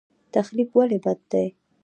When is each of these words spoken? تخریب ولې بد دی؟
تخریب 0.33 0.69
ولې 0.77 0.97
بد 1.05 1.19
دی؟ 1.31 1.45